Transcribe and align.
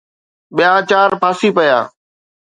ٻيا 0.55 0.71
چار 0.89 1.09
ڦاسي 1.21 1.49
پيا 1.57 1.79